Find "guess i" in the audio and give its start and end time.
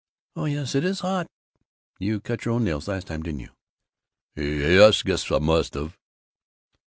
5.03-5.37